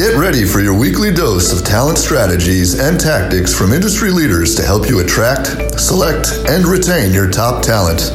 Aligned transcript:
Get 0.00 0.16
ready 0.16 0.46
for 0.46 0.60
your 0.60 0.72
weekly 0.72 1.12
dose 1.12 1.52
of 1.52 1.62
talent 1.62 1.98
strategies 1.98 2.80
and 2.80 2.98
tactics 2.98 3.54
from 3.54 3.74
industry 3.74 4.10
leaders 4.10 4.54
to 4.54 4.62
help 4.62 4.88
you 4.88 5.00
attract, 5.00 5.78
select, 5.78 6.26
and 6.48 6.64
retain 6.64 7.12
your 7.12 7.30
top 7.30 7.62
talent. 7.62 8.10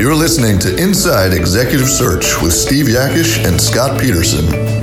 You're 0.00 0.16
listening 0.16 0.58
to 0.58 0.76
Inside 0.82 1.32
Executive 1.32 1.86
Search 1.86 2.42
with 2.42 2.52
Steve 2.52 2.86
Yakish 2.86 3.46
and 3.46 3.60
Scott 3.60 4.00
Peterson. 4.00 4.81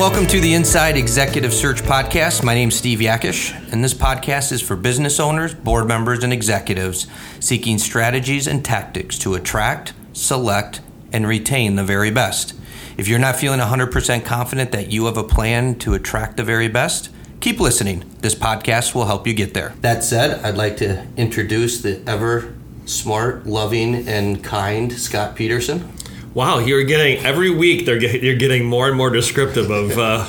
Welcome 0.00 0.26
to 0.26 0.40
the 0.40 0.54
Inside 0.54 0.96
Executive 0.96 1.52
Search 1.52 1.82
Podcast. 1.82 2.42
My 2.42 2.54
name 2.54 2.70
is 2.70 2.78
Steve 2.78 3.00
Yakish, 3.00 3.52
and 3.70 3.84
this 3.84 3.92
podcast 3.92 4.50
is 4.50 4.62
for 4.62 4.74
business 4.74 5.20
owners, 5.20 5.52
board 5.52 5.86
members, 5.86 6.24
and 6.24 6.32
executives 6.32 7.06
seeking 7.38 7.76
strategies 7.76 8.46
and 8.46 8.64
tactics 8.64 9.18
to 9.18 9.34
attract, 9.34 9.92
select, 10.14 10.80
and 11.12 11.28
retain 11.28 11.76
the 11.76 11.84
very 11.84 12.10
best. 12.10 12.54
If 12.96 13.08
you're 13.08 13.18
not 13.18 13.36
feeling 13.36 13.60
100% 13.60 14.24
confident 14.24 14.72
that 14.72 14.90
you 14.90 15.04
have 15.04 15.18
a 15.18 15.22
plan 15.22 15.74
to 15.80 15.92
attract 15.92 16.38
the 16.38 16.44
very 16.44 16.68
best, 16.68 17.10
keep 17.40 17.60
listening. 17.60 18.10
This 18.20 18.34
podcast 18.34 18.94
will 18.94 19.04
help 19.04 19.26
you 19.26 19.34
get 19.34 19.52
there. 19.52 19.74
That 19.82 20.02
said, 20.02 20.42
I'd 20.42 20.56
like 20.56 20.78
to 20.78 21.06
introduce 21.18 21.82
the 21.82 22.00
ever 22.06 22.54
smart, 22.86 23.46
loving, 23.46 24.08
and 24.08 24.42
kind 24.42 24.94
Scott 24.94 25.36
Peterson. 25.36 25.92
Wow, 26.32 26.58
you're 26.58 26.84
getting 26.84 27.18
every 27.24 27.50
week. 27.50 27.86
They're 27.86 27.98
get, 27.98 28.22
you're 28.22 28.36
getting 28.36 28.64
more 28.64 28.86
and 28.86 28.96
more 28.96 29.10
descriptive 29.10 29.70
of 29.70 29.98
uh, 29.98 30.26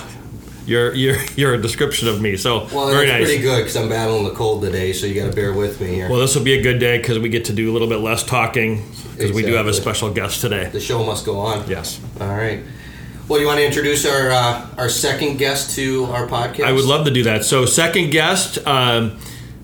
your 0.65 0.95
your 0.95 1.17
your 1.35 1.57
description 1.57 2.07
of 2.07 2.19
me. 2.21 2.37
So 2.37 2.65
well, 2.73 2.87
very 2.89 3.07
nice. 3.07 3.25
pretty 3.25 3.41
good 3.41 3.57
because 3.57 3.75
I'm 3.75 3.89
battling 3.89 4.23
the 4.23 4.31
cold 4.31 4.63
today. 4.63 4.93
So 4.93 5.05
you 5.05 5.13
got 5.13 5.29
to 5.29 5.35
bear 5.35 5.53
with 5.53 5.79
me 5.79 5.93
here. 5.93 6.09
Well, 6.09 6.19
this 6.19 6.35
will 6.35 6.43
be 6.43 6.53
a 6.53 6.61
good 6.61 6.79
day 6.79 6.97
because 6.97 7.19
we 7.19 7.29
get 7.29 7.45
to 7.45 7.53
do 7.53 7.69
a 7.69 7.73
little 7.73 7.87
bit 7.87 7.99
less 7.99 8.23
talking 8.23 8.77
because 8.77 9.29
exactly. 9.29 9.43
we 9.43 9.49
do 9.49 9.53
have 9.53 9.67
a 9.67 9.73
special 9.73 10.11
guest 10.11 10.41
today. 10.41 10.69
The 10.69 10.79
show 10.79 11.03
must 11.03 11.23
go 11.23 11.37
on. 11.39 11.69
Yes. 11.69 11.99
All 12.19 12.27
right. 12.27 12.63
Well, 13.27 13.39
you 13.39 13.45
want 13.45 13.59
to 13.59 13.65
introduce 13.65 14.05
our 14.07 14.31
uh, 14.31 14.67
our 14.77 14.89
second 14.89 15.37
guest 15.37 15.75
to 15.75 16.05
our 16.05 16.25
podcast? 16.25 16.65
I 16.65 16.71
would 16.71 16.85
love 16.85 17.05
to 17.05 17.11
do 17.11 17.23
that. 17.23 17.45
So, 17.45 17.65
second 17.67 18.09
guest 18.09 18.57
um, 18.65 19.19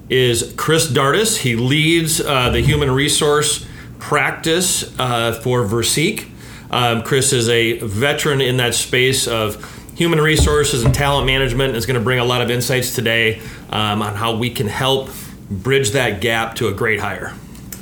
is 0.08 0.54
Chris 0.56 0.90
Dartis. 0.92 1.38
He 1.38 1.56
leads 1.56 2.22
uh, 2.22 2.52
the 2.52 2.62
human 2.62 2.92
resource 2.92 3.66
practice 4.00 4.98
uh, 5.00 5.34
for 5.44 5.64
Versique. 5.64 6.30
Um, 6.72 7.02
Chris 7.04 7.34
is 7.34 7.50
a 7.50 7.80
veteran 7.80 8.42
in 8.42 8.58
that 8.58 8.76
space 8.76 9.28
of 9.28 9.64
human 9.96 10.22
resources 10.22 10.84
and 10.84 10.94
talent 10.94 11.26
management 11.26 11.70
and 11.70 11.78
is 11.78 11.86
going 11.86 12.00
to 12.00 12.04
bring 12.04 12.20
a 12.20 12.26
lot 12.26 12.42
of 12.42 12.52
insights 12.52 12.94
today 12.94 13.42
um, 13.72 14.02
on 14.02 14.16
how 14.16 14.36
we 14.36 14.50
can 14.50 14.68
help 14.68 15.10
bridge 15.50 15.92
that 15.92 16.22
gap 16.22 16.56
to 16.56 16.68
a 16.68 16.74
great 16.74 17.00
hire. 17.00 17.34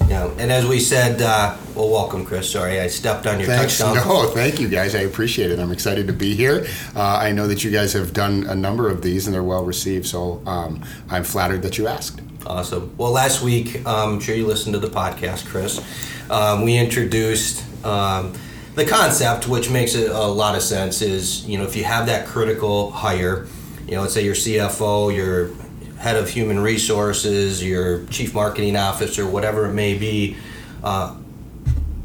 Yeah, 0.07 0.31
and 0.37 0.51
as 0.51 0.67
we 0.67 0.79
said, 0.79 1.19
uh, 1.19 1.57
well, 1.73 1.89
welcome, 1.89 2.25
Chris. 2.25 2.51
Sorry, 2.51 2.79
I 2.79 2.87
stepped 2.87 3.25
on 3.25 3.39
your 3.39 3.47
Thanks. 3.47 3.79
touchdown. 3.79 4.07
No, 4.07 4.27
thank 4.27 4.59
you, 4.59 4.69
guys. 4.69 4.93
I 4.93 4.99
appreciate 4.99 5.49
it. 5.49 5.57
I'm 5.57 5.71
excited 5.71 6.05
to 6.07 6.13
be 6.13 6.35
here. 6.35 6.67
Uh, 6.95 7.01
I 7.01 7.31
know 7.31 7.47
that 7.47 7.63
you 7.63 7.71
guys 7.71 7.93
have 7.93 8.13
done 8.13 8.45
a 8.45 8.53
number 8.55 8.87
of 8.87 9.01
these, 9.01 9.25
and 9.25 9.33
they're 9.33 9.43
well 9.43 9.65
received. 9.65 10.05
So 10.05 10.43
um, 10.45 10.85
I'm 11.09 11.23
flattered 11.23 11.63
that 11.63 11.79
you 11.79 11.87
asked. 11.87 12.21
Awesome. 12.45 12.95
Well, 12.97 13.11
last 13.11 13.41
week, 13.41 13.83
um, 13.87 14.13
I'm 14.13 14.19
sure 14.19 14.35
you 14.35 14.45
listened 14.45 14.73
to 14.73 14.79
the 14.79 14.89
podcast, 14.89 15.47
Chris. 15.47 15.81
Um, 16.29 16.63
we 16.63 16.77
introduced 16.77 17.63
um, 17.83 18.33
the 18.75 18.85
concept, 18.85 19.47
which 19.47 19.69
makes 19.69 19.95
it 19.95 20.11
a 20.11 20.27
lot 20.27 20.55
of 20.55 20.61
sense, 20.61 21.01
is 21.01 21.45
you 21.47 21.57
know 21.57 21.63
if 21.63 21.75
you 21.75 21.83
have 21.83 22.05
that 22.07 22.27
critical 22.27 22.91
hire, 22.91 23.47
you 23.87 23.95
know, 23.95 24.01
let's 24.01 24.13
say 24.13 24.23
your 24.23 24.35
CFO, 24.35 25.15
your 25.15 25.51
head 25.97 26.17
of 26.17 26.29
human 26.29 26.59
resources, 26.59 27.63
your 27.63 28.05
chief 28.07 28.33
marketing 28.33 28.75
officer, 28.75 29.25
whatever 29.25 29.65
it 29.67 29.73
may 29.73 29.97
be, 29.97 30.35
uh, 30.83 31.15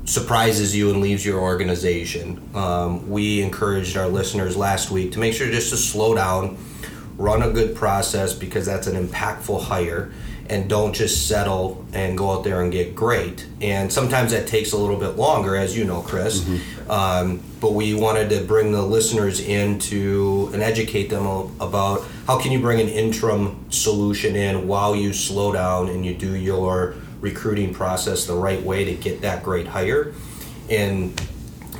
surprises 0.04 0.74
you 0.74 0.90
and 0.90 1.00
leaves 1.00 1.24
your 1.26 1.40
organization. 1.40 2.40
Um, 2.54 3.10
we 3.10 3.42
encouraged 3.42 3.96
our 3.96 4.08
listeners 4.08 4.56
last 4.56 4.90
week 4.90 5.12
to 5.12 5.18
make 5.18 5.34
sure 5.34 5.50
just 5.50 5.70
to 5.70 5.76
slow 5.76 6.14
down, 6.14 6.56
run 7.16 7.42
a 7.42 7.50
good 7.50 7.74
process 7.74 8.32
because 8.32 8.64
that's 8.64 8.86
an 8.86 9.06
impactful 9.06 9.62
hire 9.64 10.12
and 10.50 10.68
don't 10.68 10.92
just 10.92 11.28
settle 11.28 11.86
and 11.92 12.18
go 12.18 12.32
out 12.32 12.42
there 12.42 12.60
and 12.60 12.72
get 12.72 12.94
great. 12.94 13.46
And 13.60 13.90
sometimes 13.90 14.32
that 14.32 14.48
takes 14.48 14.72
a 14.72 14.76
little 14.76 14.96
bit 14.96 15.10
longer, 15.16 15.54
as 15.54 15.76
you 15.76 15.84
know, 15.84 16.02
Chris. 16.02 16.40
Mm-hmm. 16.40 16.90
Um, 16.90 17.40
but 17.60 17.72
we 17.72 17.94
wanted 17.94 18.28
to 18.30 18.40
bring 18.42 18.72
the 18.72 18.82
listeners 18.82 19.38
in 19.38 19.78
to 19.78 20.50
and 20.52 20.60
educate 20.60 21.08
them 21.08 21.24
about 21.60 22.04
how 22.26 22.40
can 22.40 22.50
you 22.50 22.58
bring 22.58 22.80
an 22.80 22.88
interim 22.88 23.64
solution 23.70 24.34
in 24.34 24.66
while 24.66 24.96
you 24.96 25.12
slow 25.12 25.52
down 25.52 25.88
and 25.88 26.04
you 26.04 26.14
do 26.14 26.34
your 26.34 26.96
recruiting 27.20 27.72
process 27.72 28.26
the 28.26 28.34
right 28.34 28.60
way 28.62 28.84
to 28.84 28.94
get 28.94 29.20
that 29.20 29.44
great 29.44 29.68
hire. 29.68 30.12
And 30.68 31.20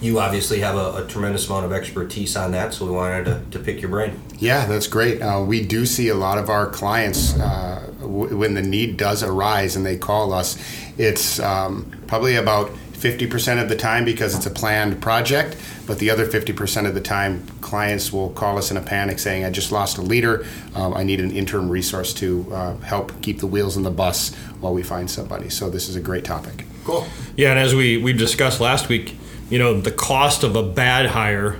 you 0.00 0.20
obviously 0.20 0.60
have 0.60 0.76
a, 0.76 1.04
a, 1.04 1.06
tremendous 1.09 1.48
amount 1.48 1.66
of 1.66 1.72
expertise 1.72 2.36
on 2.36 2.53
that, 2.53 2.72
so 2.72 2.86
we 2.86 2.92
wanted 2.92 3.25
to, 3.25 3.42
to 3.50 3.59
pick 3.59 3.82
your 3.82 3.91
brain. 3.91 4.20
Yeah, 4.41 4.65
that's 4.65 4.87
great. 4.87 5.21
Uh, 5.21 5.45
we 5.47 5.62
do 5.65 5.84
see 5.84 6.09
a 6.09 6.15
lot 6.15 6.39
of 6.39 6.49
our 6.49 6.67
clients 6.67 7.39
uh, 7.39 7.93
w- 8.01 8.37
when 8.37 8.55
the 8.55 8.62
need 8.62 8.97
does 8.97 9.23
arise 9.23 9.77
and 9.77 9.84
they 9.84 9.99
call 9.99 10.33
us. 10.33 10.59
It's 10.97 11.39
um, 11.41 11.93
probably 12.06 12.37
about 12.37 12.71
50% 12.93 13.62
of 13.62 13.69
the 13.69 13.77
time 13.77 14.05
because 14.05 14.34
it's 14.34 14.47
a 14.47 14.51
planned 14.51 15.01
project, 15.03 15.56
but 15.87 15.99
the 15.99 16.11
other 16.11 16.27
50% 16.27 16.87
of 16.87 16.95
the 16.95 17.01
time, 17.03 17.47
clients 17.61 18.12
will 18.12 18.31
call 18.31 18.56
us 18.56 18.71
in 18.71 18.78
a 18.78 18.83
panic 18.83 19.19
saying, 19.19 19.45
I 19.45 19.51
just 19.51 19.73
lost 19.73 19.99
a 19.99 20.03
leader. 20.03 20.47
Um, 20.75 20.95
I 20.95 21.03
need 21.03 21.21
an 21.21 21.31
interim 21.31 21.69
resource 21.69 22.15
to 22.15 22.47
uh, 22.51 22.77
help 22.78 23.21
keep 23.22 23.41
the 23.41 23.47
wheels 23.47 23.77
in 23.77 23.83
the 23.83 23.91
bus 23.91 24.34
while 24.61 24.72
we 24.72 24.83
find 24.83 25.11
somebody. 25.11 25.51
So, 25.51 25.71
this 25.71 25.89
is 25.89 25.97
a 25.97 26.01
great 26.01 26.25
topic. 26.25 26.65
Cool. 26.84 27.07
Yeah, 27.37 27.51
and 27.51 27.59
as 27.59 27.75
we, 27.75 27.97
we 27.97 28.12
discussed 28.12 28.61
last 28.61 28.89
week, 28.89 29.17
you 29.51 29.59
know 29.59 29.81
the 29.81 29.91
cost 29.91 30.45
of 30.45 30.55
a 30.57 30.62
bad 30.62 31.07
hire 31.07 31.59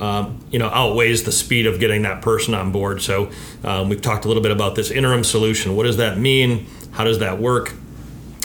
um, 0.00 0.38
you 0.50 0.58
know 0.58 0.68
outweighs 0.68 1.24
the 1.24 1.32
speed 1.32 1.66
of 1.66 1.80
getting 1.80 2.02
that 2.02 2.22
person 2.22 2.54
on 2.54 2.72
board 2.72 3.02
so 3.02 3.30
um, 3.64 3.88
we've 3.88 4.02
talked 4.02 4.24
a 4.24 4.28
little 4.28 4.42
bit 4.42 4.52
about 4.52 4.74
this 4.74 4.90
interim 4.90 5.24
solution 5.24 5.76
what 5.76 5.84
does 5.84 5.96
that 5.96 6.18
mean 6.18 6.66
how 6.92 7.04
does 7.04 7.18
that 7.18 7.38
work 7.38 7.72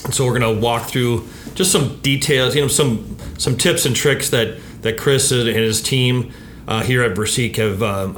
and 0.04 0.14
so 0.14 0.24
we're 0.24 0.38
going 0.38 0.54
to 0.54 0.60
walk 0.60 0.88
through 0.88 1.26
just 1.54 1.70
some 1.72 2.00
details 2.00 2.54
you 2.54 2.62
know 2.62 2.68
some 2.68 3.16
some 3.38 3.56
tips 3.56 3.86
and 3.86 3.94
tricks 3.96 4.30
that 4.30 4.58
that 4.82 4.98
chris 4.98 5.30
and 5.30 5.48
his 5.48 5.82
team 5.82 6.32
uh, 6.66 6.82
here 6.82 7.02
at 7.02 7.14
Versique 7.14 7.56
have, 7.56 7.82
um, 7.82 8.14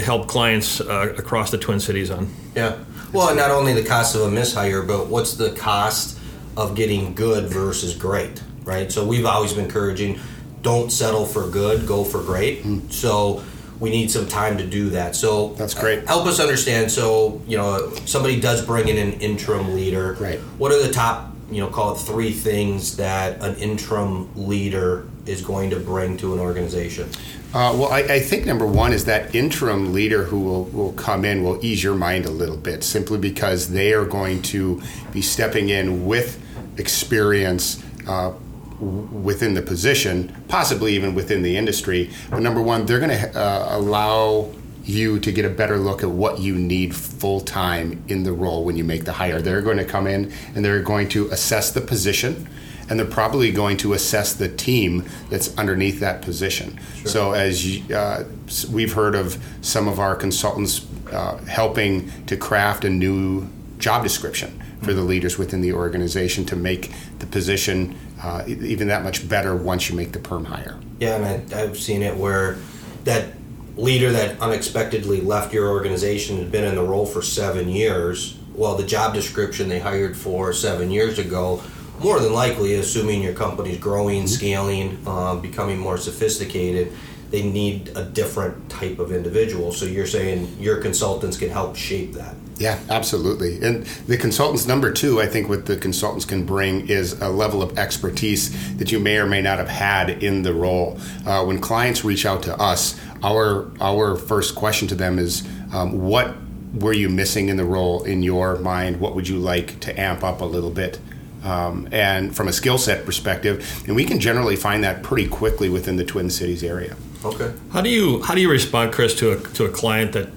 helped 0.00 0.28
clients 0.28 0.80
uh, 0.80 1.12
across 1.18 1.50
the 1.50 1.58
Twin 1.58 1.80
Cities 1.80 2.12
on. 2.12 2.32
Yeah. 2.54 2.78
Well, 3.12 3.34
not 3.34 3.50
only 3.50 3.72
the 3.72 3.82
cost 3.82 4.14
of 4.14 4.20
a 4.20 4.28
mishire, 4.28 4.86
but 4.86 5.08
what's 5.08 5.34
the 5.34 5.50
cost 5.50 6.16
of 6.56 6.76
getting 6.76 7.12
good 7.12 7.48
versus 7.48 7.96
great? 7.96 8.40
right? 8.68 8.92
So 8.92 9.04
we've 9.04 9.24
always 9.24 9.54
been 9.54 9.64
encouraging 9.64 10.20
don't 10.62 10.90
settle 10.90 11.24
for 11.24 11.48
good, 11.48 11.86
go 11.86 12.04
for 12.04 12.22
great. 12.22 12.62
Mm. 12.62 12.92
So 12.92 13.42
we 13.80 13.90
need 13.90 14.10
some 14.10 14.26
time 14.26 14.58
to 14.58 14.66
do 14.66 14.90
that. 14.90 15.14
So 15.14 15.54
that's 15.54 15.74
great. 15.74 16.06
help 16.06 16.26
us 16.26 16.40
understand. 16.40 16.90
So 16.90 17.40
you 17.46 17.56
know, 17.56 17.92
somebody 18.04 18.40
does 18.40 18.64
bring 18.64 18.88
in 18.88 18.98
an 18.98 19.20
interim 19.20 19.74
leader. 19.74 20.14
Right. 20.14 20.38
What 20.58 20.72
are 20.72 20.82
the 20.82 20.92
top, 20.92 21.32
you 21.50 21.60
know, 21.60 21.68
call 21.68 21.94
it 21.94 21.98
three 21.98 22.32
things 22.32 22.96
that 22.96 23.42
an 23.42 23.56
interim 23.56 24.30
leader 24.34 25.08
is 25.26 25.42
going 25.42 25.70
to 25.70 25.78
bring 25.78 26.16
to 26.18 26.32
an 26.34 26.40
organization? 26.40 27.08
Uh, 27.54 27.74
well, 27.78 27.88
I, 27.90 28.00
I, 28.00 28.20
think 28.20 28.44
number 28.44 28.66
one 28.66 28.92
is 28.92 29.06
that 29.06 29.34
interim 29.34 29.94
leader 29.94 30.24
who 30.24 30.40
will, 30.40 30.64
will 30.64 30.92
come 30.92 31.24
in 31.24 31.42
will 31.42 31.64
ease 31.64 31.82
your 31.82 31.94
mind 31.94 32.26
a 32.26 32.30
little 32.30 32.58
bit 32.58 32.84
simply 32.84 33.16
because 33.16 33.70
they 33.70 33.94
are 33.94 34.04
going 34.04 34.42
to 34.42 34.82
be 35.12 35.22
stepping 35.22 35.70
in 35.70 36.04
with 36.04 36.38
experience. 36.76 37.82
Uh, 38.06 38.32
within 38.80 39.54
the 39.54 39.62
position, 39.62 40.44
possibly 40.48 40.94
even 40.94 41.14
within 41.14 41.42
the 41.42 41.56
industry. 41.56 42.10
But 42.30 42.40
number 42.40 42.62
one, 42.62 42.86
they're 42.86 43.00
going 43.00 43.18
to 43.18 43.38
uh, 43.38 43.76
allow 43.76 44.50
you 44.84 45.18
to 45.20 45.30
get 45.30 45.44
a 45.44 45.50
better 45.50 45.76
look 45.76 46.02
at 46.02 46.10
what 46.10 46.38
you 46.38 46.54
need 46.54 46.96
full 46.96 47.40
time 47.40 48.02
in 48.08 48.22
the 48.22 48.32
role 48.32 48.64
when 48.64 48.76
you 48.76 48.84
make 48.84 49.04
the 49.04 49.12
hire. 49.12 49.40
They're 49.40 49.60
going 49.60 49.76
to 49.76 49.84
come 49.84 50.06
in 50.06 50.32
and 50.54 50.64
they're 50.64 50.82
going 50.82 51.08
to 51.10 51.28
assess 51.28 51.72
the 51.72 51.82
position 51.82 52.48
and 52.88 52.98
they're 52.98 53.06
probably 53.06 53.52
going 53.52 53.76
to 53.78 53.92
assess 53.92 54.32
the 54.32 54.48
team 54.48 55.04
that's 55.28 55.56
underneath 55.58 56.00
that 56.00 56.22
position. 56.22 56.78
Sure. 56.96 57.10
So, 57.10 57.32
as 57.32 57.90
uh, 57.90 58.24
we've 58.72 58.94
heard 58.94 59.14
of 59.14 59.42
some 59.60 59.88
of 59.88 59.98
our 59.98 60.16
consultants 60.16 60.86
uh, 61.12 61.36
helping 61.44 62.10
to 62.26 62.36
craft 62.36 62.84
a 62.84 62.90
new 62.90 63.48
job 63.78 64.02
description 64.02 64.62
for 64.82 64.92
the 64.92 65.02
leaders 65.02 65.38
within 65.38 65.60
the 65.60 65.72
organization 65.72 66.44
to 66.46 66.56
make 66.56 66.92
the 67.18 67.26
position 67.26 67.96
uh, 68.22 68.44
even 68.46 68.88
that 68.88 69.02
much 69.02 69.28
better 69.28 69.54
once 69.54 69.88
you 69.88 69.96
make 69.96 70.12
the 70.12 70.18
perm 70.18 70.44
hire. 70.44 70.78
Yeah, 71.00 71.16
and 71.16 71.54
I, 71.54 71.62
I've 71.62 71.78
seen 71.78 72.02
it 72.02 72.16
where 72.16 72.58
that 73.04 73.34
leader 73.76 74.10
that 74.10 74.40
unexpectedly 74.40 75.20
left 75.20 75.52
your 75.52 75.68
organization 75.68 76.38
had 76.38 76.50
been 76.50 76.64
in 76.64 76.74
the 76.74 76.82
role 76.82 77.06
for 77.06 77.22
seven 77.22 77.68
years. 77.68 78.36
Well, 78.54 78.74
the 78.74 78.84
job 78.84 79.14
description 79.14 79.68
they 79.68 79.78
hired 79.78 80.16
for 80.16 80.52
seven 80.52 80.90
years 80.90 81.18
ago, 81.18 81.62
more 82.00 82.18
than 82.18 82.32
likely, 82.32 82.74
assuming 82.74 83.22
your 83.22 83.34
company's 83.34 83.78
growing, 83.78 84.24
mm-hmm. 84.24 84.26
scaling, 84.26 85.02
uh, 85.06 85.36
becoming 85.36 85.78
more 85.78 85.96
sophisticated, 85.96 86.92
they 87.30 87.42
need 87.42 87.92
a 87.94 88.04
different 88.04 88.70
type 88.70 88.98
of 88.98 89.12
individual. 89.12 89.72
So 89.72 89.84
you're 89.84 90.06
saying 90.06 90.56
your 90.58 90.80
consultants 90.80 91.36
can 91.36 91.50
help 91.50 91.76
shape 91.76 92.12
that. 92.14 92.34
Yeah, 92.58 92.80
absolutely. 92.90 93.62
And 93.62 93.84
the 94.06 94.16
consultants, 94.16 94.66
number 94.66 94.92
two, 94.92 95.20
I 95.20 95.26
think 95.26 95.48
what 95.48 95.66
the 95.66 95.76
consultants 95.76 96.24
can 96.24 96.44
bring 96.44 96.88
is 96.88 97.20
a 97.20 97.28
level 97.28 97.62
of 97.62 97.78
expertise 97.78 98.76
that 98.78 98.90
you 98.90 98.98
may 98.98 99.18
or 99.18 99.26
may 99.26 99.40
not 99.40 99.58
have 99.58 99.68
had 99.68 100.22
in 100.22 100.42
the 100.42 100.52
role. 100.52 100.98
Uh, 101.24 101.44
when 101.44 101.60
clients 101.60 102.04
reach 102.04 102.26
out 102.26 102.42
to 102.44 102.60
us, 102.60 102.98
our 103.22 103.70
our 103.80 104.16
first 104.16 104.54
question 104.54 104.88
to 104.88 104.94
them 104.96 105.18
is, 105.18 105.46
um, 105.72 106.00
what 106.02 106.36
were 106.74 106.92
you 106.92 107.08
missing 107.08 107.48
in 107.48 107.56
the 107.56 107.64
role 107.64 108.02
in 108.02 108.22
your 108.22 108.56
mind? 108.56 109.00
What 109.00 109.14
would 109.14 109.28
you 109.28 109.38
like 109.38 109.78
to 109.80 109.98
amp 109.98 110.24
up 110.24 110.40
a 110.40 110.44
little 110.44 110.70
bit? 110.70 110.98
Um, 111.44 111.88
and 111.92 112.34
from 112.34 112.48
a 112.48 112.52
skill 112.52 112.78
set 112.78 113.04
perspective, 113.04 113.84
and 113.86 113.94
we 113.94 114.04
can 114.04 114.18
generally 114.18 114.56
find 114.56 114.82
that 114.82 115.04
pretty 115.04 115.28
quickly 115.28 115.68
within 115.68 115.96
the 115.96 116.04
Twin 116.04 116.30
Cities 116.30 116.64
area. 116.64 116.96
Okay. 117.24 117.52
How 117.72 117.80
do 117.80 117.88
you 117.88 118.22
how 118.22 118.34
do 118.34 118.40
you 118.40 118.50
respond, 118.50 118.92
Chris, 118.92 119.14
to 119.16 119.32
a 119.32 119.40
to 119.54 119.64
a 119.64 119.68
client 119.68 120.12
that 120.12 120.28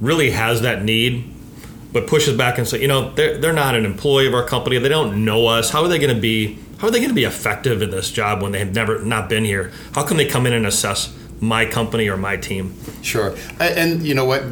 really 0.00 0.30
has 0.30 0.62
that 0.62 0.82
need, 0.82 1.30
but 1.92 2.06
pushes 2.06 2.36
back 2.36 2.58
and 2.58 2.66
say, 2.66 2.80
you 2.80 2.88
know, 2.88 3.10
they're 3.10 3.38
they're 3.38 3.52
not 3.52 3.74
an 3.74 3.84
employee 3.84 4.26
of 4.26 4.34
our 4.34 4.46
company, 4.46 4.78
they 4.78 4.88
don't 4.88 5.24
know 5.24 5.46
us. 5.46 5.70
How 5.70 5.82
are 5.82 5.88
they 5.88 5.98
going 5.98 6.14
to 6.14 6.20
be 6.20 6.58
how 6.78 6.88
are 6.88 6.90
they 6.90 6.98
going 6.98 7.10
to 7.10 7.14
be 7.14 7.24
effective 7.24 7.82
in 7.82 7.90
this 7.90 8.10
job 8.10 8.40
when 8.40 8.52
they 8.52 8.58
have 8.58 8.74
never 8.74 9.04
not 9.04 9.28
been 9.28 9.44
here? 9.44 9.70
How 9.92 10.02
can 10.02 10.16
they 10.16 10.26
come 10.26 10.46
in 10.46 10.54
and 10.54 10.66
assess 10.66 11.14
my 11.40 11.66
company 11.66 12.08
or 12.08 12.16
my 12.16 12.38
team? 12.38 12.74
Sure, 13.02 13.36
and, 13.60 13.78
and 13.78 14.02
you 14.02 14.14
know 14.14 14.24
what? 14.24 14.42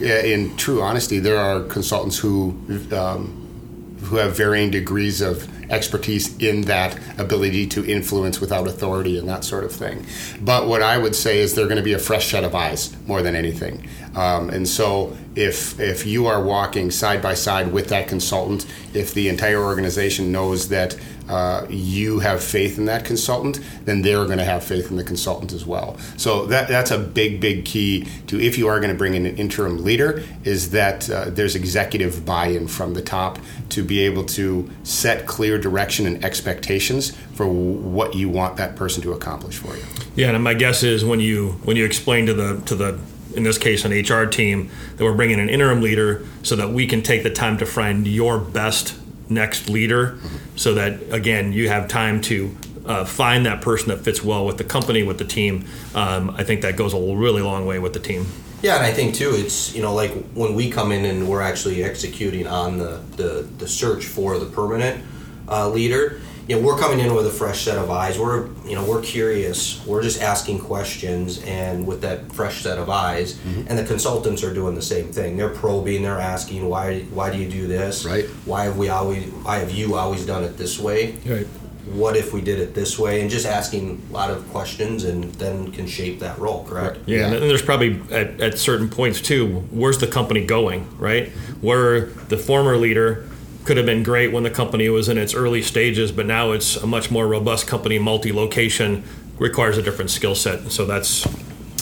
In 0.00 0.56
true 0.56 0.80
honesty, 0.80 1.18
there 1.18 1.38
are 1.38 1.62
consultants 1.64 2.16
who 2.18 2.56
um, 2.92 3.98
who 4.04 4.16
have 4.16 4.36
varying 4.36 4.70
degrees 4.70 5.20
of 5.20 5.48
expertise 5.70 6.36
in 6.38 6.62
that 6.62 6.98
ability 7.18 7.66
to 7.68 7.84
influence 7.84 8.40
without 8.40 8.66
authority 8.66 9.18
and 9.18 9.28
that 9.28 9.44
sort 9.44 9.64
of 9.64 9.72
thing. 9.72 10.04
But 10.40 10.66
what 10.66 10.82
I 10.82 10.98
would 10.98 11.14
say 11.14 11.38
is 11.38 11.54
they're 11.54 11.66
going 11.66 11.76
to 11.76 11.82
be 11.82 11.92
a 11.92 11.98
fresh 11.98 12.30
set 12.30 12.44
of 12.44 12.54
eyes 12.54 12.94
more 13.06 13.22
than 13.22 13.34
anything. 13.34 13.88
Um, 14.14 14.50
and 14.50 14.68
so 14.68 15.16
if 15.36 15.78
if 15.78 16.04
you 16.04 16.26
are 16.26 16.42
walking 16.42 16.90
side 16.90 17.22
by 17.22 17.34
side 17.34 17.72
with 17.72 17.88
that 17.88 18.08
consultant, 18.08 18.66
if 18.92 19.14
the 19.14 19.28
entire 19.28 19.62
organization 19.62 20.32
knows 20.32 20.68
that 20.68 20.96
uh, 21.30 21.64
you 21.70 22.18
have 22.18 22.42
faith 22.42 22.76
in 22.76 22.86
that 22.86 23.04
consultant, 23.04 23.60
then 23.84 24.02
they're 24.02 24.24
going 24.24 24.38
to 24.38 24.44
have 24.44 24.64
faith 24.64 24.90
in 24.90 24.96
the 24.96 25.04
consultant 25.04 25.52
as 25.52 25.64
well. 25.64 25.96
So 26.16 26.46
that 26.46 26.66
that's 26.66 26.90
a 26.90 26.98
big, 26.98 27.40
big 27.40 27.64
key 27.64 28.08
to 28.26 28.40
if 28.40 28.58
you 28.58 28.66
are 28.66 28.80
going 28.80 28.90
to 28.90 28.98
bring 28.98 29.14
in 29.14 29.26
an 29.26 29.36
interim 29.36 29.84
leader, 29.84 30.24
is 30.42 30.70
that 30.70 31.08
uh, 31.08 31.30
there's 31.30 31.54
executive 31.54 32.24
buy-in 32.26 32.66
from 32.66 32.94
the 32.94 33.02
top 33.02 33.38
to 33.68 33.84
be 33.84 34.00
able 34.00 34.24
to 34.24 34.68
set 34.82 35.26
clear 35.26 35.56
direction 35.60 36.06
and 36.06 36.24
expectations 36.24 37.16
for 37.34 37.46
what 37.46 38.14
you 38.14 38.28
want 38.28 38.56
that 38.56 38.76
person 38.76 39.02
to 39.02 39.12
accomplish 39.12 39.58
for 39.58 39.76
you. 39.76 39.82
Yeah, 40.16 40.30
and 40.30 40.42
my 40.42 40.54
guess 40.54 40.82
is 40.82 41.04
when 41.04 41.20
you 41.20 41.52
when 41.64 41.76
you 41.76 41.84
explain 41.84 42.26
to 42.26 42.34
the 42.34 42.60
to 42.66 42.74
the 42.74 42.98
in 43.34 43.44
this 43.44 43.58
case 43.58 43.84
an 43.84 43.92
HR 43.92 44.26
team 44.26 44.70
that 44.96 45.04
we're 45.04 45.14
bringing 45.14 45.38
an 45.38 45.48
interim 45.48 45.80
leader 45.80 46.26
so 46.42 46.56
that 46.56 46.70
we 46.70 46.86
can 46.86 47.02
take 47.02 47.22
the 47.22 47.30
time 47.30 47.58
to 47.58 47.66
find 47.66 48.06
your 48.06 48.38
best 48.38 48.98
next 49.28 49.68
leader 49.68 50.18
so 50.56 50.74
that 50.74 51.00
again 51.12 51.52
you 51.52 51.68
have 51.68 51.86
time 51.86 52.20
to 52.20 52.54
uh, 52.86 53.04
find 53.04 53.46
that 53.46 53.60
person 53.60 53.88
that 53.88 53.98
fits 53.98 54.24
well 54.24 54.44
with 54.44 54.58
the 54.58 54.64
company 54.64 55.04
with 55.04 55.18
the 55.18 55.24
team 55.24 55.64
um, 55.94 56.30
i 56.30 56.42
think 56.42 56.62
that 56.62 56.76
goes 56.76 56.92
a 56.92 56.98
really 56.98 57.40
long 57.40 57.64
way 57.66 57.78
with 57.78 57.92
the 57.92 58.00
team 58.00 58.26
Yeah, 58.62 58.76
and 58.76 58.84
I 58.84 58.92
think 58.92 59.14
too, 59.14 59.32
it's 59.34 59.74
you 59.74 59.80
know 59.80 59.94
like 59.94 60.12
when 60.34 60.54
we 60.54 60.70
come 60.70 60.92
in 60.92 61.06
and 61.06 61.28
we're 61.28 61.40
actually 61.40 61.82
executing 61.82 62.46
on 62.46 62.76
the 62.76 63.00
the, 63.16 63.48
the 63.56 63.66
search 63.66 64.04
for 64.04 64.38
the 64.38 64.46
permanent 64.46 65.02
uh, 65.50 65.68
leader. 65.68 66.20
You 66.48 66.56
know, 66.56 66.62
we're 66.66 66.78
coming 66.78 66.98
in 66.98 67.14
with 67.14 67.26
a 67.28 67.30
fresh 67.30 67.62
set 67.62 67.78
of 67.78 67.90
eyes. 67.90 68.18
We're 68.18 68.48
you 68.66 68.74
know 68.74 68.84
we're 68.84 69.02
curious. 69.02 69.84
We're 69.86 70.02
just 70.02 70.20
asking 70.20 70.58
questions, 70.60 71.40
and 71.44 71.86
with 71.86 72.00
that 72.00 72.32
fresh 72.32 72.62
set 72.62 72.76
of 72.78 72.90
eyes, 72.90 73.38
and 73.68 73.78
the 73.78 73.84
consultants 73.84 74.42
are 74.42 74.52
doing 74.52 74.74
the 74.74 74.82
same 74.82 75.12
thing. 75.12 75.36
They're 75.36 75.48
probing. 75.50 76.02
They're 76.02 76.18
asking 76.18 76.68
why 76.68 77.02
why 77.12 77.30
do 77.30 77.38
you 77.38 77.48
do 77.48 77.68
this? 77.68 78.04
Right. 78.04 78.24
Why 78.46 78.64
have 78.64 78.76
we 78.78 78.88
always 78.88 79.26
why 79.44 79.58
have 79.58 79.70
you 79.70 79.94
always 79.94 80.26
done 80.26 80.42
it 80.42 80.56
this 80.56 80.76
way? 80.80 81.12
right 81.24 81.46
What 81.92 82.16
if 82.16 82.32
we 82.32 82.40
did 82.40 82.58
it 82.58 82.74
this 82.74 82.98
way? 82.98 83.20
And 83.20 83.30
just 83.30 83.46
asking 83.46 84.02
a 84.10 84.12
lot 84.12 84.30
of 84.32 84.48
questions, 84.50 85.04
and 85.04 85.32
then 85.34 85.70
can 85.70 85.86
shape 85.86 86.18
that 86.18 86.36
role. 86.40 86.64
Correct. 86.64 86.98
yeah, 87.06 87.18
Yeah. 87.18 87.24
and 87.34 87.42
there's 87.48 87.62
probably 87.62 88.00
at, 88.10 88.40
at 88.40 88.58
certain 88.58 88.88
points 88.88 89.20
too 89.20 89.60
where's 89.70 89.98
the 89.98 90.06
company 90.08 90.44
going 90.44 90.88
right 90.98 91.28
where 91.60 92.06
the 92.28 92.36
former 92.36 92.76
leader 92.76 93.28
could 93.64 93.76
have 93.76 93.86
been 93.86 94.02
great 94.02 94.32
when 94.32 94.42
the 94.42 94.50
company 94.50 94.88
was 94.88 95.08
in 95.08 95.18
its 95.18 95.34
early 95.34 95.62
stages 95.62 96.10
but 96.12 96.26
now 96.26 96.52
it's 96.52 96.76
a 96.76 96.86
much 96.86 97.10
more 97.10 97.26
robust 97.28 97.66
company 97.66 97.98
multi-location 97.98 99.02
requires 99.38 99.76
a 99.78 99.82
different 99.82 100.10
skill 100.10 100.34
set 100.34 100.70
so 100.72 100.84
that's 100.86 101.26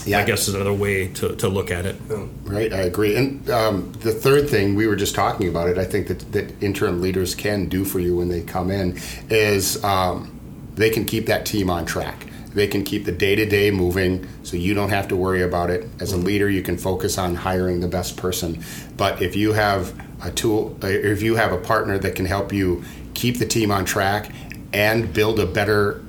Yeah. 0.06 0.20
i 0.20 0.24
guess 0.24 0.48
is 0.48 0.54
another 0.54 0.72
way 0.72 1.08
to, 1.14 1.34
to 1.36 1.48
look 1.48 1.70
at 1.70 1.86
it 1.86 1.96
Right, 2.44 2.72
I 2.72 2.78
agree. 2.80 3.14
And 3.14 3.48
um, 3.50 3.92
the 4.00 4.10
third 4.12 4.48
thing 4.48 4.74
we 4.74 4.86
were 4.86 4.96
just 4.96 5.14
talking 5.14 5.48
about 5.48 5.68
it, 5.68 5.76
I 5.76 5.84
think 5.84 6.08
that, 6.08 6.32
that 6.32 6.62
interim 6.62 7.02
leaders 7.02 7.34
can 7.34 7.66
do 7.68 7.84
for 7.84 8.00
you 8.00 8.16
when 8.16 8.28
they 8.30 8.40
come 8.40 8.70
in 8.70 8.98
is 9.28 9.82
um, 9.84 10.30
they 10.74 10.88
can 10.88 11.04
keep 11.04 11.26
that 11.26 11.44
team 11.44 11.68
on 11.68 11.84
track. 11.84 12.26
They 12.54 12.66
can 12.66 12.84
keep 12.84 13.04
the 13.04 13.12
day 13.12 13.34
to 13.36 13.44
day 13.44 13.70
moving, 13.70 14.26
so 14.44 14.56
you 14.56 14.72
don't 14.72 14.88
have 14.88 15.08
to 15.08 15.16
worry 15.16 15.42
about 15.42 15.68
it. 15.68 15.86
As 16.00 16.14
a 16.14 16.16
leader, 16.16 16.48
you 16.48 16.62
can 16.62 16.78
focus 16.78 17.18
on 17.18 17.34
hiring 17.34 17.80
the 17.80 17.86
best 17.88 18.16
person. 18.16 18.64
But 18.96 19.20
if 19.20 19.36
you 19.36 19.52
have 19.52 19.92
a 20.22 20.30
tool, 20.30 20.76
if 20.82 21.22
you 21.22 21.36
have 21.36 21.52
a 21.52 21.58
partner 21.58 21.98
that 21.98 22.14
can 22.14 22.26
help 22.26 22.52
you 22.52 22.84
keep 23.14 23.38
the 23.38 23.46
team 23.46 23.70
on 23.70 23.84
track 23.84 24.32
and 24.72 25.12
build 25.12 25.38
a 25.40 25.46
better 25.46 26.02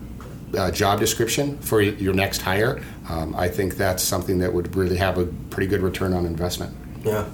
uh, 0.57 0.71
job 0.71 0.99
description 0.99 1.57
for 1.59 1.81
your 1.81 2.13
next 2.13 2.41
hire, 2.41 2.83
um, 3.09 3.35
I 3.35 3.47
think 3.47 3.75
that's 3.75 4.03
something 4.03 4.39
that 4.39 4.53
would 4.53 4.75
really 4.75 4.97
have 4.97 5.17
a 5.17 5.25
pretty 5.49 5.67
good 5.67 5.81
return 5.81 6.13
on 6.13 6.25
investment. 6.25 6.75
Yeah. 7.03 7.27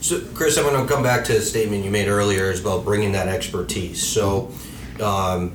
So, 0.00 0.20
Chris, 0.34 0.56
I'm 0.56 0.64
going 0.64 0.86
to 0.86 0.92
come 0.92 1.02
back 1.02 1.24
to 1.26 1.32
the 1.32 1.40
statement 1.40 1.84
you 1.84 1.90
made 1.90 2.08
earlier 2.08 2.50
is 2.50 2.60
about 2.60 2.84
bringing 2.84 3.12
that 3.12 3.28
expertise. 3.28 4.02
So, 4.02 4.52
um, 5.00 5.52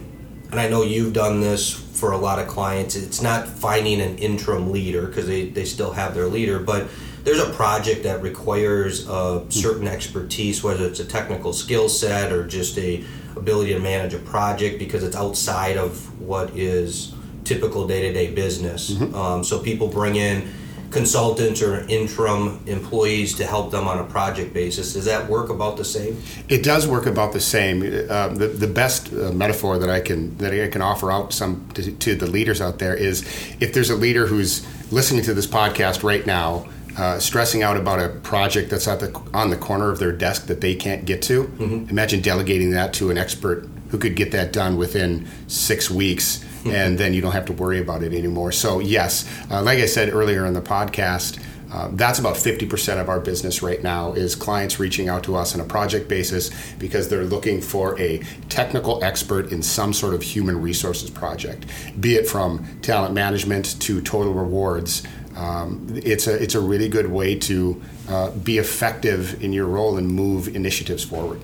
and 0.51 0.59
I 0.59 0.67
know 0.67 0.83
you've 0.83 1.13
done 1.13 1.39
this 1.39 1.71
for 1.71 2.11
a 2.11 2.17
lot 2.17 2.39
of 2.39 2.47
clients. 2.47 2.95
It's 2.95 3.21
not 3.21 3.47
finding 3.47 4.01
an 4.01 4.17
interim 4.17 4.71
leader 4.71 5.07
because 5.07 5.27
they, 5.27 5.49
they 5.49 5.65
still 5.65 5.91
have 5.93 6.15
their 6.15 6.27
leader, 6.27 6.59
but 6.59 6.87
there's 7.23 7.39
a 7.39 7.49
project 7.51 8.03
that 8.03 8.21
requires 8.21 9.07
a 9.07 9.45
certain 9.49 9.87
expertise, 9.87 10.63
whether 10.63 10.85
it's 10.85 10.99
a 10.99 11.05
technical 11.05 11.53
skill 11.53 11.89
set 11.89 12.31
or 12.31 12.47
just 12.47 12.77
a 12.77 13.03
ability 13.35 13.73
to 13.73 13.79
manage 13.79 14.13
a 14.13 14.19
project 14.19 14.77
because 14.79 15.03
it's 15.03 15.15
outside 15.15 15.77
of 15.77 16.19
what 16.19 16.49
is 16.55 17.13
typical 17.43 17.87
day-to-day 17.87 18.33
business. 18.33 18.99
Um, 19.13 19.43
so 19.43 19.59
people 19.59 19.87
bring 19.87 20.15
in 20.15 20.51
consultants 20.91 21.61
or 21.61 21.85
interim 21.87 22.59
employees 22.67 23.35
to 23.35 23.45
help 23.45 23.71
them 23.71 23.87
on 23.87 23.97
a 23.99 24.03
project 24.03 24.53
basis. 24.53 24.93
Does 24.93 25.05
that 25.05 25.29
work 25.29 25.49
about 25.49 25.77
the 25.77 25.85
same? 25.85 26.21
It 26.49 26.63
does 26.63 26.85
work 26.85 27.05
about 27.05 27.31
the 27.31 27.39
same. 27.39 27.81
Uh, 27.81 28.27
the, 28.27 28.47
the 28.47 28.67
best 28.67 29.11
uh, 29.13 29.31
metaphor 29.31 29.77
that 29.79 29.89
I 29.89 30.01
can 30.01 30.37
that 30.37 30.53
I 30.53 30.67
can 30.67 30.81
offer 30.81 31.11
out 31.11 31.33
some 31.33 31.67
to, 31.75 31.91
to 31.91 32.15
the 32.15 32.27
leaders 32.27 32.59
out 32.59 32.79
there 32.79 32.93
is 32.93 33.21
if 33.59 33.73
there's 33.73 33.89
a 33.89 33.95
leader 33.95 34.27
who's 34.27 34.65
listening 34.91 35.23
to 35.23 35.33
this 35.33 35.47
podcast 35.47 36.03
right 36.03 36.25
now, 36.27 36.67
uh, 36.97 37.19
stressing 37.19 37.63
out 37.63 37.77
about 37.77 37.99
a 37.99 38.09
project 38.19 38.69
that's 38.69 38.87
at 38.87 38.99
the 38.99 39.11
on 39.33 39.49
the 39.49 39.57
corner 39.57 39.89
of 39.91 39.99
their 39.99 40.11
desk 40.11 40.47
that 40.47 40.61
they 40.61 40.75
can't 40.75 41.05
get 41.05 41.21
to. 41.23 41.43
Imagine 41.89 42.21
delegating 42.21 42.71
that 42.71 42.93
to 42.93 43.09
an 43.11 43.17
expert 43.17 43.67
who 43.89 43.97
could 43.97 44.15
get 44.15 44.31
that 44.31 44.53
done 44.53 44.77
within 44.77 45.27
six 45.47 45.89
weeks, 45.89 46.43
and 46.65 46.97
then 46.97 47.13
you 47.13 47.21
don't 47.21 47.33
have 47.33 47.45
to 47.45 47.53
worry 47.53 47.79
about 47.79 48.03
it 48.03 48.13
anymore. 48.13 48.51
So 48.51 48.79
yes, 48.79 49.27
uh, 49.49 49.61
like 49.61 49.79
I 49.79 49.85
said 49.85 50.13
earlier 50.13 50.45
in 50.45 50.53
the 50.53 50.61
podcast. 50.61 51.39
Uh, 51.73 51.87
that's 51.93 52.19
about 52.19 52.35
50% 52.35 52.99
of 52.99 53.07
our 53.07 53.21
business 53.21 53.61
right 53.63 53.81
now 53.81 54.11
is 54.11 54.35
clients 54.35 54.77
reaching 54.77 55.07
out 55.07 55.23
to 55.23 55.37
us 55.37 55.55
on 55.55 55.61
a 55.61 55.63
project 55.63 56.09
basis 56.09 56.51
because 56.79 57.07
they're 57.07 57.23
looking 57.23 57.61
for 57.61 57.97
a 57.97 58.17
technical 58.49 59.01
expert 59.05 59.53
in 59.53 59.63
some 59.63 59.93
sort 59.93 60.13
of 60.13 60.21
human 60.21 60.61
resources 60.61 61.09
project, 61.09 61.65
be 62.01 62.15
it 62.15 62.27
from 62.27 62.67
talent 62.81 63.13
management 63.13 63.79
to 63.79 64.01
total 64.01 64.33
rewards. 64.33 65.03
Um, 65.35 65.87
it's 65.95 66.27
a 66.27 66.41
it's 66.41 66.55
a 66.55 66.59
really 66.59 66.89
good 66.89 67.07
way 67.07 67.35
to 67.35 67.81
uh, 68.09 68.31
be 68.31 68.57
effective 68.57 69.41
in 69.43 69.53
your 69.53 69.65
role 69.65 69.97
and 69.97 70.07
move 70.07 70.53
initiatives 70.55 71.03
forward. 71.03 71.41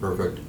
Perfect. 0.00 0.40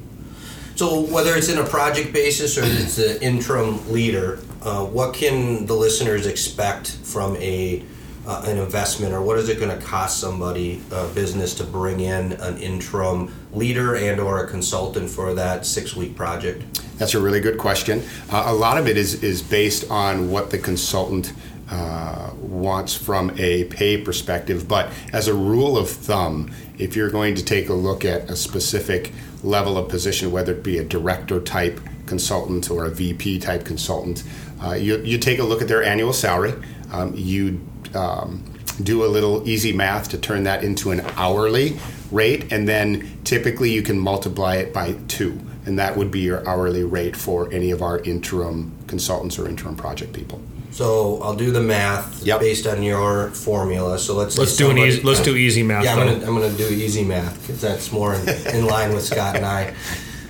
So 0.76 1.02
whether 1.02 1.36
it's 1.36 1.50
in 1.50 1.60
a 1.60 1.66
project 1.66 2.14
basis 2.14 2.58
or 2.58 2.64
it's 2.64 2.98
an 2.98 3.22
interim 3.22 3.92
leader, 3.92 4.40
uh, 4.64 4.86
what 4.86 5.14
can 5.14 5.66
the 5.66 5.76
listeners 5.76 6.26
expect 6.26 6.92
from 7.04 7.36
a 7.38 7.84
uh, 8.26 8.44
an 8.46 8.58
investment, 8.58 9.14
or 9.14 9.22
what 9.22 9.38
is 9.38 9.50
it 9.50 9.60
going 9.60 9.76
to 9.76 9.84
cost 9.84 10.20
somebody, 10.20 10.82
a 10.92 11.08
business, 11.10 11.56
to 11.56 11.64
bring 11.64 12.02
in 12.02 12.34
an 12.34 12.58
interim 12.58 13.34
leader 13.52 13.96
and 13.96 14.20
or 14.20 14.44
a 14.44 14.48
consultant 14.48 15.10
for 15.10 15.34
that 15.34 15.66
six 15.66 15.96
week 15.96 16.16
project? 16.16 16.82
That's 16.98 17.16
a 17.16 17.20
really 17.20 17.40
good 17.40 17.58
question. 17.58 18.04
Uh, 18.30 18.44
a 18.46 18.54
lot 18.54 18.78
of 18.78 18.88
it 18.88 18.96
is 18.96 19.24
is 19.24 19.42
based 19.42 19.90
on 19.90 20.30
what 20.30 20.52
the 20.52 20.60
consultant 20.60 21.34
uh, 21.72 22.32
wants 22.42 22.94
from 22.94 23.32
a 23.40 23.64
pay 23.66 23.98
perspective. 23.98 24.68
But 24.68 24.92
as 25.14 25.28
a 25.28 25.34
rule 25.34 25.78
of 25.78 25.90
thumb, 25.90 26.52
if 26.78 26.96
you're 26.96 27.10
going 27.10 27.36
to 27.36 27.46
take 27.46 27.70
a 27.70 27.74
look 27.74 28.04
at 28.04 28.30
a 28.30 28.36
specific 28.36 29.14
level 29.44 29.78
of 29.78 29.90
position, 29.90 30.32
whether 30.32 30.52
it 30.52 30.64
be 30.64 30.78
a 30.78 30.84
director 30.84 31.40
type 31.40 31.80
consultant 32.06 32.70
or 32.70 32.86
a 32.86 32.90
VP 32.90 33.40
type 33.40 33.64
consultant, 33.64 34.24
uh, 34.64 34.74
you, 34.74 34.98
you 34.98 35.18
take 35.18 35.40
a 35.40 35.44
look 35.44 35.62
at 35.62 35.68
their 35.68 35.84
annual 35.84 36.14
salary. 36.14 36.54
um, 36.92 37.14
you 37.16 37.62
um, 37.96 38.44
do 38.84 39.06
a 39.06 39.08
little 39.08 39.48
easy 39.48 39.72
math 39.72 40.10
to 40.10 40.18
turn 40.18 40.44
that 40.44 40.64
into 40.64 40.92
an 40.92 41.02
hourly 41.16 41.78
rate, 42.12 42.52
and 42.52 42.68
then 42.68 43.20
typically 43.24 43.72
you 43.72 43.82
can 43.82 43.98
multiply 43.98 44.56
it 44.56 44.74
by 44.74 44.94
two, 45.08 45.40
and 45.66 45.78
that 45.80 45.96
would 45.96 46.12
be 46.12 46.20
your 46.20 46.48
hourly 46.48 46.84
rate 46.84 47.16
for 47.16 47.52
any 47.54 47.72
of 47.72 47.82
our 47.82 48.00
interim 48.00 48.72
consultants 48.88 49.38
or 49.40 49.48
interim 49.48 49.76
project 49.76 50.14
people. 50.14 50.42
So 50.72 51.20
I'll 51.22 51.36
do 51.36 51.52
the 51.52 51.62
math 51.62 52.24
Yep. 52.26 52.40
based 52.40 52.66
on 52.66 52.82
your 52.82 53.30
formula. 53.32 54.00
So 54.00 54.16
let's 54.16 54.36
say 54.36 54.42
Let's 54.42 54.56
do 54.56 54.66
an 54.66 54.72
somebody- 54.72 54.90
easy. 54.90 55.02
Let's 55.04 55.22
do 55.22 55.36
easy 55.36 55.64
math. 55.64 55.84
Yeah, 55.84 55.94
I'm 55.96 56.00
though. 56.00 56.14
gonna, 56.14 56.28
I'm 56.28 56.34
gonna 56.42 56.58
do 56.58 56.70
easy 56.70 57.04
math 57.04 57.40
because 57.42 57.62
that's 57.62 57.92
more 57.92 58.16
in, 58.16 58.28
in 58.56 58.66
line 58.66 58.94
with 58.94 59.04
Scott 59.04 59.36
and 59.36 59.46
I. 59.46 59.74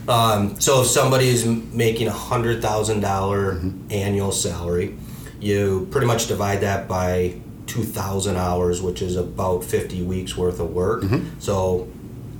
Um, 0.07 0.59
so 0.59 0.81
if 0.81 0.87
somebody 0.87 1.27
is 1.29 1.45
m- 1.45 1.69
making 1.77 2.07
a 2.07 2.11
hundred 2.11 2.61
thousand 2.61 3.03
mm-hmm. 3.03 3.91
annual 3.91 4.31
salary, 4.31 4.97
you 5.39 5.87
pretty 5.91 6.07
much 6.07 6.27
divide 6.27 6.61
that 6.61 6.87
by 6.87 7.35
two 7.67 7.83
thousand 7.83 8.35
hours, 8.35 8.81
which 8.81 9.01
is 9.01 9.15
about 9.15 9.63
fifty 9.63 10.01
weeks 10.01 10.35
worth 10.35 10.59
of 10.59 10.71
work. 10.71 11.03
Mm-hmm. 11.03 11.39
So 11.39 11.87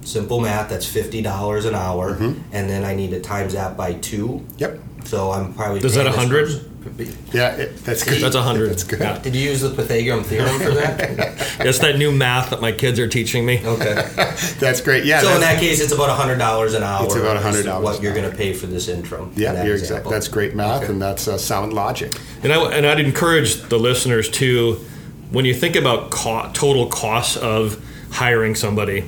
simple 0.02 0.40
math, 0.40 0.70
that's 0.70 0.88
fifty 0.88 1.22
dollars 1.22 1.66
an 1.66 1.76
hour, 1.76 2.16
mm-hmm. 2.16 2.42
and 2.52 2.68
then 2.70 2.84
I 2.84 2.96
need 2.96 3.12
to 3.12 3.22
times 3.22 3.54
that 3.54 3.78
by 3.78 3.94
two. 3.94 4.46
Yep. 4.58 4.80
So 5.06 5.32
I'm 5.32 5.54
probably 5.54 5.82
Is 5.82 5.94
that 5.94 6.02
paying 6.02 6.06
this 6.08 6.18
100? 6.18 6.46
person- 6.46 6.71
Yeah, 7.32 7.52
it, 7.56 7.78
that's 7.84 8.04
good. 8.04 8.22
That's 8.22 8.36
a 8.36 8.42
hundred. 8.42 8.70
That's 8.72 8.84
good. 8.84 9.00
Yeah. 9.00 9.20
Did 9.20 9.36
you 9.36 9.50
use 9.50 9.62
the 9.62 9.70
Pythagorean 9.70 10.24
theorem 10.24 10.60
for 10.60 10.72
that? 10.72 10.98
That's 11.60 11.78
that 11.80 11.98
new 12.00 12.12
math 12.12 12.50
that 12.50 12.60
my 12.60 12.72
kids 12.72 13.00
are 13.00 13.08
teaching 13.08 13.46
me. 13.46 13.60
Okay. 13.64 13.94
That's 14.60 14.82
great. 14.82 15.06
Yeah. 15.06 15.22
So 15.22 15.34
in 15.36 15.42
that 15.42 15.60
case, 15.60 15.80
it's 15.80 15.94
about 15.94 16.10
hundred 16.18 16.38
dollars 16.40 16.74
an 16.74 16.82
hour. 16.82 17.06
It's 17.06 17.16
about 17.16 17.38
is 17.38 17.66
$100 17.66 17.82
What 17.84 18.02
you're 18.02 18.16
going 18.16 18.30
to 18.30 18.36
pay 18.36 18.54
for 18.54 18.66
this 18.66 18.88
interim? 18.88 19.32
yeah, 19.36 19.54
that 19.54 19.66
you're 19.66 19.76
exact. 19.76 20.10
That's 20.10 20.28
great 20.28 20.56
math, 20.56 20.84
Okay. 20.84 20.92
and 20.92 21.02
that's 21.02 21.28
uh, 21.28 21.38
sound 21.38 21.74
logic. 21.74 22.16
And 22.44 22.52
I 22.52 22.72
and 22.72 22.86
I'd 22.88 23.00
encourage 23.00 23.58
the 23.70 23.78
listeners 23.78 24.30
to, 24.32 24.84
when 25.30 25.46
you 25.46 25.54
think 25.54 25.76
about 25.76 26.10
co- 26.10 26.50
total 26.54 26.88
costs 26.88 27.38
of 27.38 27.84
hiring 28.12 28.56
somebody, 28.56 29.04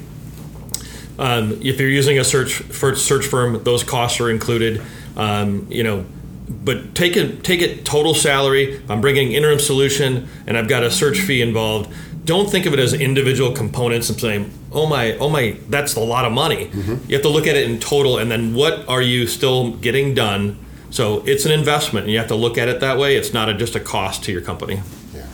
um, 1.17 1.59
if 1.61 1.79
you're 1.79 1.89
using 1.89 2.19
a 2.19 2.23
search 2.23 2.53
for 2.53 2.95
search 2.95 3.25
firm, 3.25 3.63
those 3.63 3.83
costs 3.83 4.19
are 4.19 4.29
included. 4.29 4.81
Um, 5.17 5.67
you 5.69 5.83
know, 5.83 6.05
but 6.47 6.95
take 6.95 7.15
it 7.15 7.43
take 7.43 7.61
it 7.61 7.85
total 7.85 8.13
salary. 8.13 8.81
I'm 8.89 9.01
bringing 9.01 9.31
interim 9.31 9.59
solution 9.59 10.27
and 10.47 10.57
I've 10.57 10.67
got 10.67 10.83
a 10.83 10.91
search 10.91 11.19
fee 11.19 11.41
involved. 11.41 11.91
Don't 12.25 12.49
think 12.49 12.65
of 12.65 12.73
it 12.73 12.79
as 12.79 12.93
individual 12.93 13.51
components 13.51 14.09
and 14.09 14.19
saying, 14.19 14.51
"Oh 14.71 14.85
my, 14.85 15.17
oh 15.17 15.29
my, 15.29 15.57
that's 15.67 15.95
a 15.95 15.99
lot 15.99 16.23
of 16.25 16.31
money." 16.31 16.69
You 17.07 17.15
have 17.15 17.21
to 17.23 17.29
look 17.29 17.47
at 17.47 17.55
it 17.55 17.69
in 17.69 17.79
total, 17.79 18.17
and 18.17 18.31
then 18.31 18.53
what 18.53 18.87
are 18.87 19.01
you 19.01 19.27
still 19.27 19.71
getting 19.71 20.13
done? 20.13 20.57
So 20.89 21.23
it's 21.25 21.45
an 21.45 21.51
investment, 21.51 22.05
and 22.05 22.13
you 22.13 22.19
have 22.19 22.29
to 22.29 22.35
look 22.35 22.57
at 22.57 22.69
it 22.69 22.79
that 22.79 22.97
way. 22.97 23.17
It's 23.17 23.33
not 23.33 23.49
a, 23.49 23.53
just 23.53 23.75
a 23.75 23.79
cost 23.79 24.23
to 24.25 24.31
your 24.31 24.41
company. 24.41 24.81
Yeah. 25.13 25.25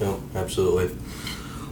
No, 0.00 0.22
absolutely. 0.34 0.94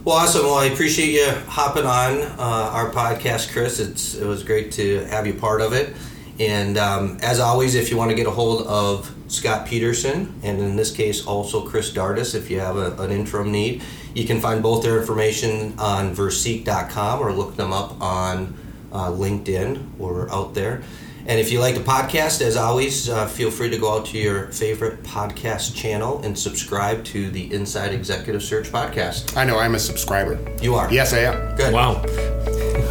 Well, 0.03 0.15
awesome. 0.17 0.43
Well, 0.43 0.55
I 0.55 0.65
appreciate 0.65 1.11
you 1.11 1.29
hopping 1.47 1.85
on 1.85 2.21
uh, 2.21 2.71
our 2.73 2.91
podcast, 2.91 3.53
Chris. 3.53 3.79
It's 3.79 4.15
it 4.15 4.25
was 4.25 4.43
great 4.43 4.71
to 4.73 5.05
have 5.05 5.27
you 5.27 5.33
part 5.33 5.61
of 5.61 5.71
it. 5.73 5.95
And 6.39 6.77
um, 6.77 7.17
as 7.21 7.39
always, 7.39 7.75
if 7.75 7.89
you 7.89 7.97
want 7.97 8.11
to 8.11 8.15
get 8.15 8.27
a 8.27 8.31
hold 8.31 8.67
of 8.67 9.13
Scott 9.27 9.67
Peterson, 9.67 10.39
and 10.43 10.59
in 10.59 10.75
this 10.75 10.91
case 10.91 11.25
also 11.25 11.67
Chris 11.67 11.91
Dardis, 11.91 12.35
if 12.35 12.49
you 12.49 12.59
have 12.59 12.77
a, 12.77 12.91
an 13.01 13.11
interim 13.11 13.51
need, 13.51 13.83
you 14.13 14.25
can 14.25 14.39
find 14.39 14.61
both 14.61 14.83
their 14.83 14.99
information 14.99 15.77
on 15.79 16.15
Versique.com 16.15 17.19
or 17.19 17.31
look 17.33 17.55
them 17.55 17.73
up 17.73 17.99
on 18.01 18.55
uh, 18.91 19.09
LinkedIn 19.09 19.99
or 19.99 20.31
out 20.31 20.53
there. 20.53 20.83
And 21.27 21.41
if 21.41 21.51
you 21.51 21.59
like 21.59 21.75
the 21.75 21.81
podcast, 21.81 22.41
as 22.41 22.55
always, 22.55 23.09
uh, 23.09 23.27
feel 23.27 23.51
free 23.51 23.69
to 23.69 23.77
go 23.77 23.97
out 23.97 24.05
to 24.07 24.17
your 24.17 24.47
favorite 24.47 25.03
podcast 25.03 25.75
channel 25.75 26.21
and 26.23 26.39
subscribe 26.39 27.03
to 27.05 27.29
the 27.29 27.53
Inside 27.53 27.93
Executive 27.93 28.41
Search 28.41 28.71
podcast. 28.71 29.35
I 29.35 29.43
know. 29.43 29.59
I'm 29.59 29.75
a 29.75 29.79
subscriber. 29.79 30.39
You 30.61 30.75
are. 30.75 30.91
Yes, 30.91 31.11
I 31.11 31.19
am. 31.19 31.55
Good. 31.57 31.73
Wow, 31.73 32.01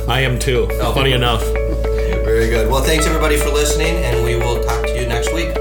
I 0.06 0.20
am 0.20 0.38
too. 0.38 0.68
Oh. 0.70 0.92
Funny 0.92 1.12
enough. 1.12 1.42
Very 2.36 2.50
good. 2.50 2.70
Well, 2.70 2.82
thanks 2.82 3.06
everybody 3.06 3.38
for 3.38 3.48
listening, 3.48 3.96
and 4.04 4.22
we 4.22 4.36
will 4.36 4.62
talk 4.62 4.84
to 4.84 5.00
you 5.00 5.06
next 5.06 5.32
week. 5.32 5.55